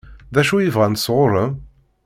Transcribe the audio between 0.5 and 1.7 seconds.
i bɣant sɣur-m?